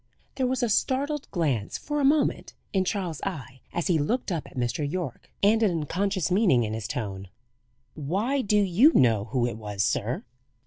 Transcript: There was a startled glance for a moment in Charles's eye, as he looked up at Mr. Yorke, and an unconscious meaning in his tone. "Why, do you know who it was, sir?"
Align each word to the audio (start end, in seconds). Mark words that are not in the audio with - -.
There 0.33 0.47
was 0.47 0.63
a 0.63 0.67
startled 0.69 1.29
glance 1.29 1.77
for 1.77 2.01
a 2.01 2.03
moment 2.03 2.55
in 2.73 2.83
Charles's 2.85 3.21
eye, 3.21 3.61
as 3.71 3.85
he 3.85 3.99
looked 3.99 4.31
up 4.31 4.47
at 4.47 4.57
Mr. 4.57 4.81
Yorke, 4.91 5.29
and 5.43 5.61
an 5.61 5.69
unconscious 5.69 6.31
meaning 6.31 6.63
in 6.63 6.73
his 6.73 6.87
tone. 6.87 7.27
"Why, 7.93 8.41
do 8.41 8.57
you 8.57 8.93
know 8.95 9.25
who 9.25 9.45
it 9.45 9.57
was, 9.59 9.83
sir?" 9.83 10.23